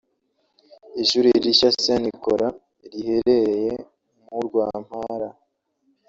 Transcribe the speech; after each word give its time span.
Ishuri 1.01 1.27
rishya 1.43 1.69
Saint 1.83 2.01
Nicolas 2.03 2.55
riherereye 2.91 3.71
mu 4.29 4.37
Rwampara 4.45 5.29